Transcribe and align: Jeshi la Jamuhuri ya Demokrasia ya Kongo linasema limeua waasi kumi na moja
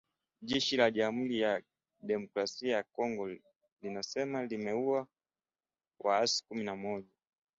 Jeshi 0.49 0.77
la 0.79 0.87
Jamuhuri 0.95 1.37
ya 1.41 1.61
Demokrasia 2.01 2.75
ya 2.75 2.83
Kongo 2.83 3.29
linasema 3.81 4.45
limeua 4.45 5.07
waasi 5.99 6.43
kumi 6.47 6.63
na 6.63 6.75
moja 6.75 7.09